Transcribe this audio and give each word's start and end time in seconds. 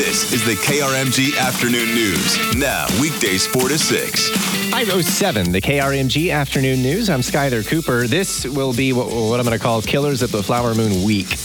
This 0.00 0.32
is 0.32 0.42
the 0.46 0.54
KRMG 0.54 1.36
Afternoon 1.36 1.94
News. 1.94 2.56
Now, 2.56 2.86
weekdays 3.02 3.46
4 3.46 3.68
to 3.68 3.78
6. 3.78 4.30
507, 4.70 5.52
the 5.52 5.60
KRMG 5.60 6.32
Afternoon 6.32 6.80
News. 6.80 7.10
I'm 7.10 7.20
Skyler 7.20 7.66
Cooper. 7.68 8.06
This 8.06 8.46
will 8.46 8.72
be 8.72 8.94
what, 8.94 9.08
what 9.08 9.38
I'm 9.38 9.44
going 9.44 9.58
to 9.58 9.62
call 9.62 9.82
Killers 9.82 10.22
of 10.22 10.32
the 10.32 10.42
Flower 10.42 10.74
Moon 10.74 11.04
Week 11.04 11.36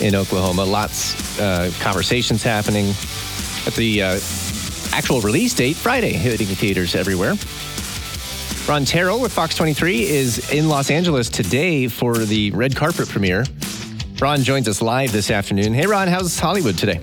in 0.00 0.14
Oklahoma. 0.14 0.64
Lots 0.64 1.40
uh, 1.40 1.72
conversations 1.80 2.44
happening 2.44 2.90
at 3.66 3.74
the 3.74 4.02
uh, 4.04 4.20
actual 4.92 5.20
release 5.20 5.52
date, 5.52 5.74
Friday, 5.74 6.12
hitting 6.12 6.46
theaters 6.46 6.94
everywhere. 6.94 7.34
Ron 8.68 8.84
Terrell 8.84 9.20
with 9.20 9.32
Fox 9.32 9.56
23 9.56 10.04
is 10.04 10.52
in 10.52 10.68
Los 10.68 10.92
Angeles 10.92 11.28
today 11.28 11.88
for 11.88 12.14
the 12.18 12.52
red 12.52 12.76
carpet 12.76 13.08
premiere. 13.08 13.44
Ron 14.20 14.44
joins 14.44 14.68
us 14.68 14.80
live 14.80 15.10
this 15.10 15.28
afternoon. 15.32 15.74
Hey, 15.74 15.86
Ron, 15.86 16.06
how's 16.06 16.38
Hollywood 16.38 16.78
today? 16.78 17.00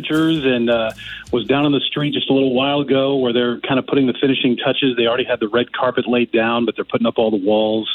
Temperatures 0.00 0.44
and 0.44 0.70
uh, 0.70 0.90
was 1.32 1.44
down 1.46 1.64
on 1.64 1.72
the 1.72 1.80
street 1.80 2.14
just 2.14 2.30
a 2.30 2.32
little 2.32 2.54
while 2.54 2.80
ago 2.80 3.16
where 3.16 3.32
they're 3.32 3.60
kind 3.60 3.78
of 3.78 3.86
putting 3.86 4.06
the 4.06 4.14
finishing 4.20 4.56
touches. 4.56 4.96
They 4.96 5.06
already 5.06 5.24
had 5.24 5.40
the 5.40 5.48
red 5.48 5.72
carpet 5.72 6.06
laid 6.06 6.32
down, 6.32 6.64
but 6.64 6.76
they're 6.76 6.84
putting 6.84 7.06
up 7.06 7.18
all 7.18 7.30
the 7.30 7.44
walls, 7.44 7.88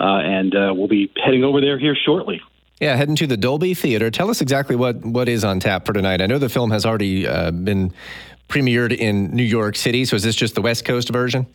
uh, 0.00 0.04
and 0.04 0.54
uh, 0.54 0.72
we'll 0.74 0.88
be 0.88 1.10
heading 1.22 1.44
over 1.44 1.60
there 1.60 1.78
here 1.78 1.96
shortly. 1.96 2.40
Yeah, 2.80 2.96
heading 2.96 3.16
to 3.16 3.26
the 3.26 3.36
Dolby 3.36 3.74
Theater. 3.74 4.10
Tell 4.10 4.30
us 4.30 4.40
exactly 4.40 4.76
what, 4.76 5.04
what 5.04 5.28
is 5.28 5.44
on 5.44 5.60
tap 5.60 5.86
for 5.86 5.92
tonight. 5.92 6.20
I 6.20 6.26
know 6.26 6.38
the 6.38 6.48
film 6.48 6.70
has 6.72 6.84
already 6.84 7.26
uh, 7.26 7.50
been 7.50 7.92
premiered 8.48 8.92
in 8.92 9.34
New 9.34 9.44
York 9.44 9.76
City, 9.76 10.04
so 10.04 10.16
is 10.16 10.22
this 10.22 10.34
just 10.34 10.54
the 10.54 10.62
West 10.62 10.84
Coast 10.84 11.08
version? 11.08 11.46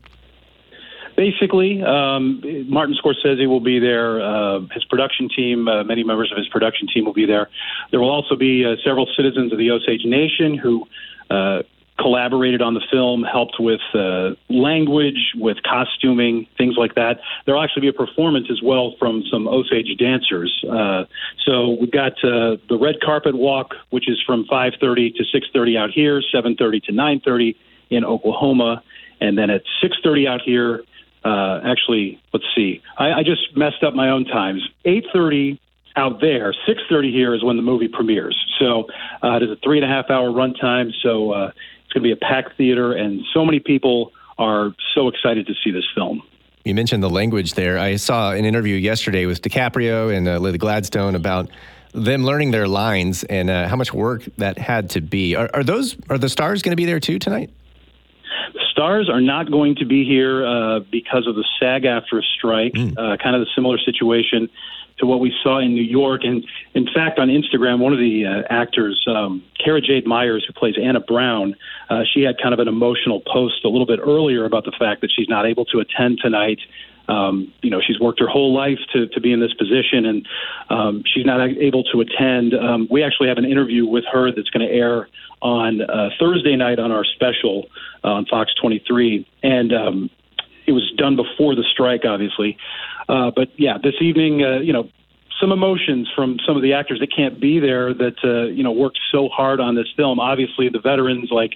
Basically, 1.19 1.83
um, 1.83 2.41
Martin 2.69 2.95
Scorsese 2.95 3.45
will 3.45 3.59
be 3.59 3.77
there. 3.77 4.21
Uh, 4.21 4.61
his 4.71 4.85
production 4.85 5.27
team, 5.27 5.67
uh, 5.67 5.83
many 5.83 6.01
members 6.01 6.31
of 6.31 6.37
his 6.37 6.47
production 6.47 6.87
team 6.87 7.03
will 7.03 7.13
be 7.13 7.25
there. 7.25 7.49
There 7.91 7.99
will 7.99 8.09
also 8.09 8.37
be 8.37 8.63
uh, 8.63 8.77
several 8.85 9.05
citizens 9.17 9.51
of 9.51 9.57
the 9.57 9.69
Osage 9.69 10.05
Nation 10.05 10.57
who 10.57 10.87
uh, 11.29 11.63
collaborated 11.99 12.61
on 12.61 12.73
the 12.73 12.81
film, 12.89 13.23
helped 13.23 13.57
with 13.59 13.81
uh, 13.93 14.29
language, 14.47 15.33
with 15.35 15.57
costuming, 15.63 16.47
things 16.57 16.75
like 16.77 16.95
that. 16.95 17.19
There 17.45 17.55
will 17.55 17.63
actually 17.63 17.81
be 17.81 17.89
a 17.89 17.99
performance 18.05 18.47
as 18.49 18.61
well 18.63 18.95
from 18.97 19.21
some 19.29 19.45
Osage 19.45 19.97
dancers. 19.97 20.63
Uh, 20.63 21.03
so 21.45 21.75
we've 21.81 21.91
got 21.91 22.13
the 22.21 22.77
red 22.79 23.01
carpet 23.01 23.35
walk, 23.35 23.75
which 23.89 24.07
is 24.07 24.17
from 24.25 24.45
5:30 24.45 25.15
to 25.17 25.23
6:30 25.25 25.77
out 25.77 25.91
here, 25.91 26.21
7:30 26.33 26.79
to 26.85 26.93
9:30 26.93 27.57
in 27.89 28.05
Oklahoma, 28.05 28.81
and 29.19 29.37
then 29.37 29.49
at 29.49 29.63
6:30 29.83 30.25
out 30.25 30.41
here. 30.41 30.85
Uh, 31.23 31.59
actually, 31.63 32.21
let's 32.33 32.45
see. 32.55 32.81
I, 32.97 33.11
I 33.11 33.23
just 33.23 33.55
messed 33.55 33.83
up 33.83 33.93
my 33.93 34.09
own 34.09 34.25
times. 34.25 34.67
8:30 34.85 35.59
out 35.95 36.21
there. 36.21 36.53
6:30 36.67 37.11
here 37.11 37.33
is 37.33 37.43
when 37.43 37.57
the 37.57 37.61
movie 37.61 37.87
premieres. 37.87 38.37
So 38.59 38.85
uh, 39.23 39.37
it 39.37 39.43
is 39.43 39.49
a 39.49 39.57
three 39.57 39.81
and 39.81 39.85
a 39.85 39.93
half 39.93 40.09
hour 40.09 40.29
runtime. 40.29 40.91
So 41.01 41.31
uh, 41.31 41.51
it's 41.83 41.93
going 41.93 42.03
to 42.03 42.07
be 42.07 42.11
a 42.11 42.15
packed 42.15 42.57
theater, 42.57 42.93
and 42.93 43.21
so 43.33 43.45
many 43.45 43.59
people 43.59 44.11
are 44.37 44.73
so 44.95 45.07
excited 45.09 45.47
to 45.47 45.53
see 45.63 45.71
this 45.71 45.85
film. 45.93 46.23
You 46.63 46.75
mentioned 46.75 47.03
the 47.03 47.09
language 47.09 47.53
there. 47.53 47.77
I 47.77 47.95
saw 47.95 48.31
an 48.31 48.45
interview 48.45 48.75
yesterday 48.75 49.25
with 49.25 49.41
DiCaprio 49.41 50.15
and 50.15 50.27
uh, 50.27 50.37
Lily 50.37 50.57
Gladstone 50.57 51.15
about 51.15 51.49
them 51.93 52.23
learning 52.23 52.51
their 52.51 52.67
lines 52.67 53.23
and 53.23 53.49
uh, 53.49 53.67
how 53.67 53.75
much 53.75 53.93
work 53.93 54.23
that 54.37 54.57
had 54.57 54.89
to 54.91 55.01
be. 55.01 55.35
Are, 55.35 55.49
are 55.53 55.63
those 55.63 55.97
are 56.09 56.17
the 56.17 56.29
stars 56.29 56.61
going 56.61 56.71
to 56.71 56.75
be 56.75 56.85
there 56.85 56.99
too 56.99 57.19
tonight? 57.19 57.49
Stars 58.79 59.09
are 59.09 59.19
not 59.19 59.51
going 59.51 59.75
to 59.75 59.85
be 59.85 60.05
here 60.05 60.45
uh, 60.45 60.79
because 60.79 61.27
of 61.27 61.35
the 61.35 61.43
SAG-AFTRA 61.59 62.23
strike. 62.37 62.71
Mm. 62.71 63.19
kind 63.21 63.35
of 63.35 63.41
a 63.41 63.45
similar 63.53 63.77
situation 63.77 64.49
to 64.99 65.05
what 65.05 65.19
we 65.19 65.33
saw 65.43 65.59
in 65.59 65.73
New 65.73 65.83
York. 65.83 66.21
And 66.23 66.45
in 66.73 66.85
fact, 66.85 67.19
on 67.19 67.27
Instagram, 67.27 67.79
one 67.79 67.91
of 67.91 67.99
the 67.99 68.25
uh, 68.25 68.43
actors, 68.49 69.05
um, 69.05 69.43
Cara 69.61 69.81
Jade 69.81 70.07
Myers, 70.07 70.45
who 70.47 70.53
plays 70.53 70.75
Anna 70.81 71.01
Brown, 71.01 71.57
uh, 71.89 72.03
she 72.13 72.21
had 72.21 72.37
kind 72.41 72.53
of 72.53 72.59
an 72.61 72.69
emotional 72.69 73.19
post 73.19 73.65
a 73.65 73.67
little 73.67 73.85
bit 73.85 73.99
earlier 74.01 74.45
about 74.45 74.63
the 74.63 74.73
fact 74.79 75.01
that 75.01 75.11
she's 75.13 75.27
not 75.27 75.45
able 75.45 75.65
to 75.65 75.79
attend 75.79 76.19
tonight. 76.21 76.59
Um, 77.09 77.51
you 77.61 77.69
know, 77.69 77.81
she's 77.85 77.99
worked 77.99 78.19
her 78.19 78.27
whole 78.27 78.53
life 78.53 78.77
to, 78.93 79.07
to 79.07 79.19
be 79.19 79.31
in 79.31 79.39
this 79.39 79.53
position, 79.53 80.05
and 80.05 80.27
um, 80.69 81.03
she's 81.05 81.25
not 81.25 81.41
able 81.41 81.83
to 81.85 82.01
attend. 82.01 82.53
Um, 82.53 82.87
we 82.89 83.03
actually 83.03 83.29
have 83.29 83.37
an 83.37 83.45
interview 83.45 83.85
with 83.85 84.03
her 84.11 84.31
that's 84.31 84.49
going 84.49 84.67
to 84.67 84.73
air 84.73 85.09
on 85.41 85.81
uh, 85.81 86.09
Thursday 86.19 86.55
night 86.55 86.79
on 86.79 86.91
our 86.91 87.03
special 87.03 87.67
uh, 88.03 88.09
on 88.09 88.25
Fox 88.25 88.53
23, 88.61 89.27
and 89.43 89.73
um, 89.73 90.09
it 90.67 90.71
was 90.71 90.91
done 90.97 91.15
before 91.15 91.55
the 91.55 91.63
strike, 91.71 92.05
obviously. 92.05 92.57
Uh, 93.07 93.31
but 93.35 93.47
yeah, 93.57 93.77
this 93.81 93.95
evening, 94.01 94.43
uh, 94.43 94.59
you 94.59 94.71
know, 94.71 94.87
some 95.41 95.51
emotions 95.51 96.07
from 96.15 96.37
some 96.45 96.57
of 96.57 96.61
the 96.61 96.73
actors 96.73 96.99
that 96.99 97.15
can't 97.15 97.39
be 97.39 97.59
there 97.59 97.93
that 97.93 98.17
uh, 98.23 98.51
you 98.51 98.63
know 98.63 98.71
worked 98.71 98.99
so 99.11 99.29
hard 99.29 99.59
on 99.59 99.75
this 99.75 99.87
film. 99.95 100.19
Obviously, 100.19 100.69
the 100.69 100.79
veterans 100.79 101.29
like 101.31 101.53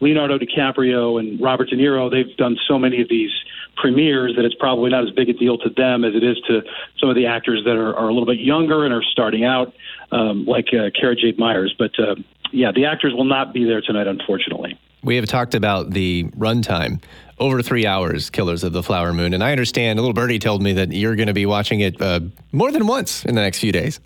Leonardo 0.00 0.38
DiCaprio 0.38 1.18
and 1.18 1.40
Robert 1.40 1.70
De 1.70 1.76
Niro, 1.76 2.10
they've 2.10 2.36
done 2.36 2.56
so 2.68 2.78
many 2.78 3.00
of 3.00 3.08
these 3.08 3.30
premieres 3.76 4.34
that 4.36 4.44
it's 4.44 4.54
probably 4.54 4.90
not 4.90 5.04
as 5.04 5.10
big 5.10 5.28
a 5.28 5.32
deal 5.32 5.58
to 5.58 5.70
them 5.70 6.04
as 6.04 6.14
it 6.14 6.22
is 6.22 6.38
to 6.48 6.62
some 6.98 7.08
of 7.08 7.14
the 7.14 7.26
actors 7.26 7.62
that 7.64 7.76
are, 7.76 7.94
are 7.94 8.08
a 8.08 8.12
little 8.12 8.26
bit 8.26 8.38
younger 8.38 8.84
and 8.84 8.92
are 8.92 9.02
starting 9.02 9.44
out, 9.44 9.72
um, 10.12 10.44
like 10.46 10.68
uh, 10.72 10.90
Cara 10.98 11.14
Jade 11.14 11.38
Myers. 11.38 11.74
But 11.78 11.92
uh, 11.98 12.16
yeah, 12.52 12.72
the 12.72 12.86
actors 12.86 13.12
will 13.14 13.24
not 13.24 13.52
be 13.52 13.64
there 13.64 13.80
tonight, 13.80 14.06
unfortunately. 14.06 14.78
We 15.02 15.16
have 15.16 15.26
talked 15.26 15.54
about 15.54 15.90
the 15.90 16.24
runtime 16.36 17.02
over 17.38 17.62
three 17.62 17.86
hours, 17.86 18.30
Killers 18.30 18.64
of 18.64 18.72
the 18.72 18.82
Flower 18.82 19.12
Moon. 19.12 19.34
And 19.34 19.44
I 19.44 19.52
understand, 19.52 19.98
a 19.98 20.02
little 20.02 20.14
birdie 20.14 20.38
told 20.38 20.62
me 20.62 20.72
that 20.72 20.92
you're 20.92 21.16
going 21.16 21.28
to 21.28 21.34
be 21.34 21.46
watching 21.46 21.80
it 21.80 22.00
uh, 22.00 22.20
more 22.52 22.72
than 22.72 22.86
once 22.86 23.24
in 23.24 23.34
the 23.34 23.42
next 23.42 23.58
few 23.58 23.72
days. 23.72 24.00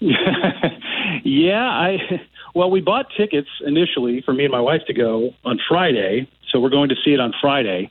yeah, 1.24 1.64
I. 1.64 1.98
Well, 2.54 2.70
we 2.70 2.82
bought 2.82 3.06
tickets 3.16 3.48
initially 3.64 4.20
for 4.20 4.34
me 4.34 4.44
and 4.44 4.52
my 4.52 4.60
wife 4.60 4.82
to 4.86 4.92
go 4.92 5.30
on 5.42 5.58
Friday, 5.66 6.28
so 6.50 6.60
we're 6.60 6.68
going 6.68 6.90
to 6.90 6.96
see 7.02 7.14
it 7.14 7.18
on 7.18 7.32
Friday. 7.40 7.90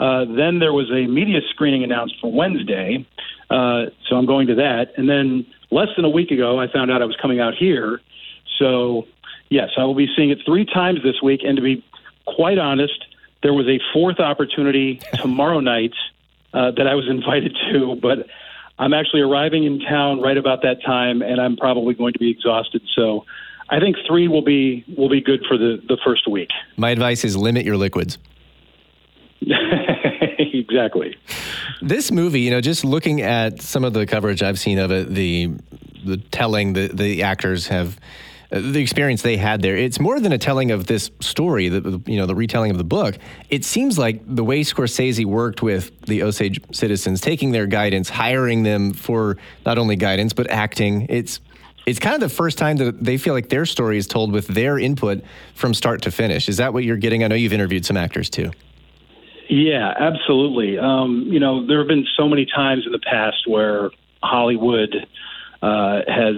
Uh, 0.00 0.24
then 0.24 0.58
there 0.58 0.72
was 0.72 0.90
a 0.90 1.06
media 1.06 1.40
screening 1.50 1.84
announced 1.84 2.16
for 2.20 2.32
Wednesday, 2.32 3.06
uh, 3.50 3.84
so 4.08 4.16
I'm 4.16 4.26
going 4.26 4.48
to 4.48 4.56
that. 4.56 4.94
And 4.96 5.08
then 5.08 5.46
less 5.70 5.88
than 5.94 6.04
a 6.04 6.10
week 6.10 6.30
ago, 6.30 6.58
I 6.58 6.66
found 6.72 6.90
out 6.90 7.02
I 7.02 7.04
was 7.04 7.16
coming 7.22 7.38
out 7.38 7.54
here. 7.54 8.00
So, 8.58 9.06
yes, 9.48 9.70
I 9.76 9.84
will 9.84 9.94
be 9.94 10.08
seeing 10.16 10.30
it 10.30 10.38
three 10.44 10.64
times 10.64 11.04
this 11.04 11.22
week. 11.22 11.42
And 11.44 11.56
to 11.56 11.62
be 11.62 11.84
quite 12.26 12.58
honest, 12.58 13.04
there 13.42 13.54
was 13.54 13.68
a 13.68 13.78
fourth 13.92 14.20
opportunity 14.20 15.00
tomorrow 15.14 15.60
night 15.60 15.94
uh, 16.52 16.70
that 16.72 16.86
I 16.86 16.94
was 16.94 17.06
invited 17.08 17.56
to, 17.70 17.94
but 17.96 18.26
I'm 18.80 18.94
actually 18.94 19.20
arriving 19.20 19.64
in 19.64 19.78
town 19.78 20.22
right 20.22 20.38
about 20.38 20.62
that 20.62 20.82
time, 20.82 21.20
and 21.20 21.38
I'm 21.38 21.54
probably 21.54 21.92
going 21.92 22.14
to 22.14 22.18
be 22.18 22.30
exhausted. 22.30 22.80
So 22.96 23.26
I 23.68 23.78
think 23.78 23.96
three 24.08 24.26
will 24.26 24.42
be 24.42 24.84
will 24.96 25.10
be 25.10 25.20
good 25.20 25.44
for 25.46 25.58
the 25.58 25.82
the 25.86 25.98
first 26.02 26.26
week. 26.26 26.48
My 26.78 26.88
advice 26.88 27.22
is 27.22 27.36
limit 27.36 27.66
your 27.66 27.76
liquids. 27.76 28.16
exactly. 30.38 31.14
This 31.82 32.10
movie, 32.10 32.40
you 32.40 32.50
know, 32.50 32.62
just 32.62 32.82
looking 32.82 33.20
at 33.20 33.60
some 33.60 33.84
of 33.84 33.92
the 33.92 34.06
coverage 34.06 34.42
I've 34.42 34.58
seen 34.58 34.78
of 34.78 34.90
it, 34.90 35.10
the 35.10 35.50
the 36.02 36.16
telling 36.16 36.72
the 36.72 36.88
the 36.88 37.22
actors 37.22 37.66
have 37.68 38.00
the 38.50 38.80
experience 38.80 39.22
they 39.22 39.36
had 39.36 39.62
there. 39.62 39.76
It's 39.76 40.00
more 40.00 40.18
than 40.18 40.32
a 40.32 40.38
telling 40.38 40.70
of 40.72 40.86
this 40.86 41.10
story, 41.20 41.68
the 41.68 42.02
you 42.06 42.16
know 42.16 42.26
the 42.26 42.34
retelling 42.34 42.70
of 42.70 42.78
the 42.78 42.84
book. 42.84 43.16
It 43.48 43.64
seems 43.64 43.98
like 43.98 44.22
the 44.26 44.44
way 44.44 44.62
Scorsese 44.62 45.24
worked 45.24 45.62
with 45.62 45.98
the 46.02 46.22
Osage 46.22 46.60
citizens, 46.72 47.20
taking 47.20 47.52
their 47.52 47.66
guidance, 47.66 48.08
hiring 48.08 48.64
them 48.64 48.92
for 48.92 49.36
not 49.64 49.78
only 49.78 49.96
guidance 49.96 50.32
but 50.32 50.50
acting. 50.50 51.06
It's 51.08 51.40
it's 51.86 51.98
kind 51.98 52.14
of 52.14 52.20
the 52.20 52.28
first 52.28 52.58
time 52.58 52.76
that 52.78 53.02
they 53.02 53.16
feel 53.18 53.34
like 53.34 53.48
their 53.48 53.66
story 53.66 53.98
is 53.98 54.06
told 54.06 54.32
with 54.32 54.48
their 54.48 54.78
input 54.78 55.22
from 55.54 55.72
start 55.72 56.02
to 56.02 56.10
finish. 56.10 56.48
Is 56.48 56.56
that 56.56 56.72
what 56.72 56.84
you're 56.84 56.96
getting? 56.96 57.24
I 57.24 57.28
know 57.28 57.36
you've 57.36 57.52
interviewed 57.52 57.86
some 57.86 57.96
actors 57.96 58.28
too. 58.28 58.50
Yeah, 59.48 59.92
absolutely. 59.98 60.78
Um, 60.78 61.26
you 61.28 61.40
know, 61.40 61.66
there 61.66 61.78
have 61.78 61.88
been 61.88 62.06
so 62.16 62.28
many 62.28 62.46
times 62.46 62.84
in 62.86 62.92
the 62.92 63.00
past 63.00 63.46
where 63.46 63.90
Hollywood 64.22 64.94
uh, 65.62 66.00
has 66.08 66.36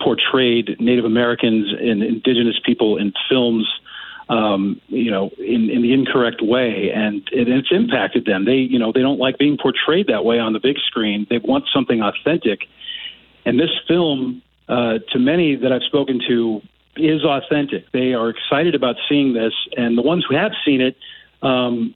portrayed 0.00 0.76
Native 0.80 1.04
Americans 1.04 1.72
and 1.78 2.02
indigenous 2.02 2.58
people 2.64 2.96
in 2.96 3.12
films, 3.28 3.68
um, 4.28 4.80
you 4.88 5.10
know, 5.10 5.30
in, 5.38 5.68
in 5.68 5.82
the 5.82 5.92
incorrect 5.92 6.40
way, 6.40 6.90
and 6.94 7.22
it, 7.32 7.48
it's 7.48 7.68
impacted 7.70 8.24
them. 8.24 8.44
They, 8.44 8.56
you 8.56 8.78
know, 8.78 8.92
they 8.92 9.02
don't 9.02 9.18
like 9.18 9.36
being 9.38 9.58
portrayed 9.60 10.06
that 10.06 10.24
way 10.24 10.38
on 10.38 10.52
the 10.54 10.60
big 10.60 10.76
screen. 10.86 11.26
They 11.28 11.38
want 11.38 11.64
something 11.72 12.00
authentic, 12.00 12.60
and 13.44 13.58
this 13.58 13.70
film 13.86 14.42
uh, 14.68 14.98
to 15.10 15.18
many 15.18 15.56
that 15.56 15.72
I've 15.72 15.82
spoken 15.82 16.20
to, 16.28 16.62
is 16.96 17.24
authentic. 17.24 17.90
They 17.92 18.14
are 18.14 18.30
excited 18.30 18.74
about 18.74 18.96
seeing 19.08 19.34
this, 19.34 19.52
and 19.76 19.98
the 19.98 20.02
ones 20.02 20.24
who 20.28 20.36
have 20.36 20.52
seen 20.64 20.80
it 20.80 20.96
um, 21.42 21.94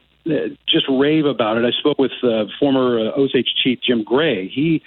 just 0.67 0.87
rave 0.89 1.27
about 1.27 1.57
it. 1.57 1.65
I 1.65 1.71
spoke 1.79 1.99
with 1.99 2.13
uh, 2.23 2.47
former 2.59 2.99
uh, 2.99 3.13
Osage 3.13 3.55
chief 3.63 3.79
Jim 3.81 4.03
Gray. 4.03 4.49
He 4.49 4.83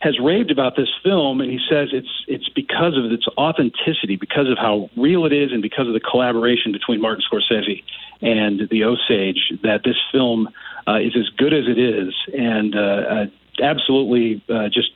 has 0.00 0.18
raved 0.20 0.50
about 0.50 0.76
this 0.76 0.88
film, 1.02 1.40
and 1.40 1.50
he 1.50 1.58
says 1.68 1.88
it's 1.92 2.24
it's 2.28 2.48
because 2.48 2.96
of 2.96 3.10
its 3.10 3.26
authenticity, 3.36 4.16
because 4.16 4.48
of 4.48 4.56
how 4.56 4.88
real 4.96 5.24
it 5.24 5.32
is, 5.32 5.50
and 5.52 5.60
because 5.60 5.88
of 5.88 5.92
the 5.92 6.00
collaboration 6.00 6.70
between 6.72 7.00
Martin 7.00 7.22
Scorsese 7.30 7.82
and 8.20 8.68
the 8.70 8.84
Osage 8.84 9.52
that 9.62 9.82
this 9.84 9.96
film 10.12 10.48
uh, 10.86 10.98
is 10.98 11.16
as 11.16 11.28
good 11.36 11.52
as 11.52 11.64
it 11.66 11.78
is, 11.78 12.14
and 12.32 12.76
uh, 12.76 12.78
uh, 12.78 13.26
absolutely 13.62 14.42
uh, 14.48 14.68
just 14.68 14.90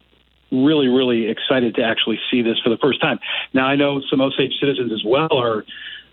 really, 0.53 0.89
really 0.89 1.29
excited 1.29 1.75
to 1.75 1.83
actually 1.83 2.21
see 2.31 2.43
this 2.43 2.59
for 2.63 2.71
the 2.71 2.77
first 2.77 3.01
time. 3.01 3.19
Now, 3.55 3.67
I 3.67 3.77
know 3.77 4.03
some 4.11 4.21
Osage 4.21 4.53
citizens 4.61 4.93
as 4.93 5.03
well 5.05 5.33
are 5.33 5.65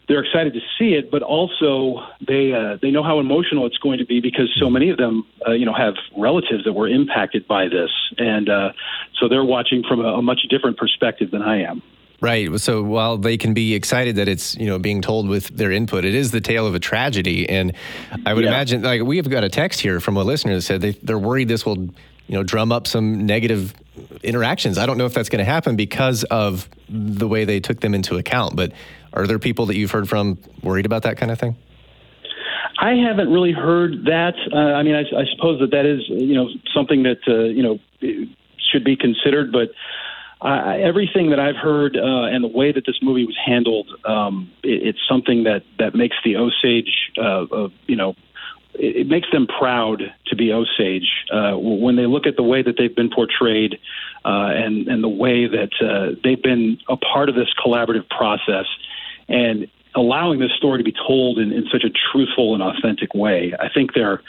they're 0.09 0.23
excited 0.23 0.53
to 0.53 0.59
see 0.77 0.95
it, 0.95 1.11
but 1.11 1.21
also 1.21 2.03
they 2.27 2.51
uh, 2.51 2.77
they 2.81 2.89
know 2.89 3.03
how 3.03 3.19
emotional 3.19 3.67
it's 3.67 3.77
going 3.77 4.00
to 4.00 4.06
be 4.06 4.19
because 4.19 4.53
so 4.59 4.69
many 4.69 4.89
of 4.89 4.97
them, 4.97 5.25
uh, 5.47 5.51
you 5.51 5.65
know, 5.65 5.73
have 5.73 5.94
relatives 6.17 6.63
that 6.65 6.73
were 6.73 6.89
impacted 6.89 7.47
by 7.47 7.65
this, 7.65 7.91
and 8.17 8.50
uh, 8.50 8.73
so 9.19 9.29
they're 9.29 9.45
watching 9.45 9.83
from 9.88 10.00
a, 10.01 10.15
a 10.15 10.21
much 10.21 10.41
different 10.50 10.77
perspective 10.77 11.29
than 11.29 11.44
I 11.44 11.61
am. 11.61 11.83
Right. 12.21 12.59
So 12.59 12.83
while 12.83 13.17
they 13.17 13.38
can 13.38 13.53
be 13.53 13.75
excited 13.75 14.15
that 14.17 14.27
it's 14.27 14.56
you 14.56 14.65
know 14.65 14.79
being 14.79 15.01
told 15.01 15.29
with 15.29 15.50
their 15.50 15.71
input, 15.71 16.03
it 16.03 16.15
is 16.15 16.31
the 16.31 16.41
tale 16.41 16.65
of 16.65 16.73
a 16.73 16.79
tragedy, 16.79 17.47
and 17.47 17.73
I 18.25 18.33
would 18.33 18.44
yeah. 18.44 18.50
imagine 18.50 18.81
like 18.81 19.03
we 19.03 19.17
have 19.17 19.29
got 19.29 19.44
a 19.44 19.50
text 19.50 19.79
here 19.79 20.00
from 20.00 20.17
a 20.17 20.23
listener 20.23 20.56
that 20.56 20.63
said 20.63 20.81
they, 20.81 20.91
they're 21.03 21.19
worried 21.19 21.47
this 21.47 21.67
will 21.67 21.77
you 21.77 22.35
know 22.35 22.41
drum 22.41 22.71
up 22.71 22.88
some 22.88 23.27
negative 23.27 23.75
interactions. 24.24 24.78
I 24.78 24.86
don't 24.86 24.98
know 24.98 25.06
if 25.06 25.13
that's 25.13 25.30
going 25.30 25.40
to 25.40 25.50
happen 25.50 25.75
because 25.75 26.24
of 26.25 26.69
the 26.88 27.28
way 27.28 27.46
they 27.46 27.60
took 27.60 27.80
them 27.81 27.94
into 27.94 28.18
account, 28.18 28.56
but 28.56 28.72
are 29.13 29.28
there 29.28 29.40
people 29.40 29.66
that 29.68 29.75
you've 29.75 29.92
heard 29.92 30.07
from 30.07 30.38
worried 30.63 30.86
about 30.86 31.04
that 31.04 31.18
kind 31.18 31.31
of 31.31 31.40
thing? 31.40 31.56
I 32.80 32.94
haven't 32.94 33.31
really 33.31 33.51
heard 33.51 34.06
that. 34.06 34.36
Uh, 34.54 34.57
I 34.57 34.84
mean, 34.84 34.96
I, 34.96 35.01
I, 35.01 35.25
suppose 35.36 35.60
that 35.60 35.72
that 35.72 35.86
is 35.86 36.01
you 36.07 36.34
know 36.34 36.50
something 36.74 37.04
that 37.04 37.19
uh, 37.28 37.44
you 37.44 37.62
know 37.63 37.80
should 38.72 38.84
be 38.84 38.96
considered, 38.96 39.51
but. 39.51 39.69
Everything 40.42 41.31
that 41.31 41.40
I've 41.42 41.57
heard 41.57 41.98
uh, 41.98 42.34
and 42.34 42.42
the 42.42 42.48
way 42.48 42.72
that 42.72 42.86
this 42.86 42.95
movie 43.02 43.25
was 43.25 43.36
handled, 43.45 43.90
um, 44.06 44.50
it, 44.63 44.88
it's 44.88 45.00
something 45.06 45.44
that, 45.44 45.63
that 45.80 45.95
makes 45.95 46.16
the 46.24 46.38
Osage, 46.38 47.12
uh, 47.22 47.68
you 47.88 47.98
know, 47.98 48.16
it, 48.74 49.07
makes 49.07 49.27
them 49.31 49.48
proud 49.48 50.01
to 50.27 50.36
be 50.36 50.51
Osage 50.54 51.10
uh, 51.31 51.54
when 51.56 51.95
they 51.95 52.06
look 52.06 52.25
at 52.25 52.36
the 52.36 52.44
way 52.44 52.62
that 52.62 52.75
they've 52.77 52.95
been 52.95 53.10
portrayed 53.10 53.80
uh, 54.25 54.51
and 54.54 54.88
and 54.88 55.04
the 55.04 55.10
way 55.10 55.48
that 55.48 55.71
uh, 55.81 56.16
they've 56.24 56.42
been 56.42 56.77
a 56.88 56.98
part 56.98 57.30
of 57.30 57.36
this 57.36 57.48
collaborative 57.63 58.07
process 58.10 58.66
and 59.27 59.68
allowing 59.95 60.39
this 60.39 60.51
story 60.51 60.77
to 60.77 60.83
be 60.83 60.94
told 61.07 61.39
in, 61.39 61.51
in 61.51 61.66
such 61.71 61.83
a 61.83 61.89
truthful 62.12 62.54
and 62.54 62.63
authentic 62.63 63.13
way. 63.13 63.54
I 63.60 63.69
think 63.69 63.94
they're, 63.94 64.21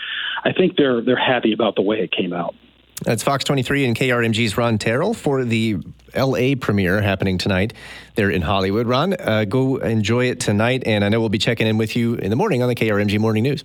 I 0.44 0.52
think 0.52 0.76
they're 0.76 1.00
they're 1.00 1.16
happy 1.16 1.52
about 1.52 1.76
the 1.76 1.82
way 1.82 2.00
it 2.00 2.12
came 2.12 2.32
out. 2.32 2.54
That's 3.02 3.22
Fox 3.22 3.44
23 3.44 3.86
and 3.86 3.96
KRMG's 3.96 4.58
Ron 4.58 4.76
Terrell 4.76 5.14
for 5.14 5.42
the 5.42 5.78
LA 6.14 6.54
premiere 6.60 7.00
happening 7.00 7.38
tonight 7.38 7.72
there 8.14 8.30
in 8.30 8.42
Hollywood. 8.42 8.86
Ron, 8.86 9.14
uh, 9.18 9.44
go 9.44 9.76
enjoy 9.76 10.26
it 10.26 10.38
tonight, 10.38 10.82
and 10.84 11.02
I 11.02 11.08
know 11.08 11.18
we'll 11.18 11.30
be 11.30 11.38
checking 11.38 11.66
in 11.66 11.78
with 11.78 11.96
you 11.96 12.16
in 12.16 12.28
the 12.28 12.36
morning 12.36 12.62
on 12.62 12.68
the 12.68 12.74
KRMG 12.74 13.18
Morning 13.18 13.42
News. 13.42 13.64